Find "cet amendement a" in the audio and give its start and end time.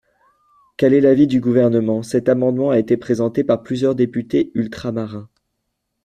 2.01-2.79